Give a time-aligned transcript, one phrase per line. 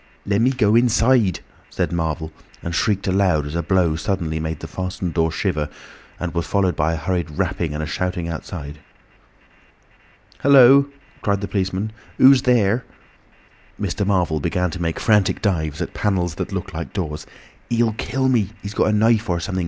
[0.25, 5.13] "Lemme go inside," said Marvel, and shrieked aloud as a blow suddenly made the fastened
[5.13, 5.69] door shiver
[6.19, 8.79] and was followed by a hurried rapping and a shouting outside.
[10.39, 10.89] "Hullo,"
[11.21, 12.83] cried the policeman, "who's there?"
[13.79, 14.03] Mr.
[14.03, 17.27] Marvel began to make frantic dives at panels that looked like doors.
[17.69, 19.59] "He'll kill me—he's got a knife or something.